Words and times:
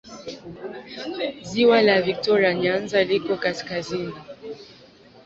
Ziwa 1.49 1.77
la 1.87 1.95
Viktoria 2.01 2.53
Nyanza 2.53 3.03
liko 3.03 3.35
kaskazini. 3.43 4.13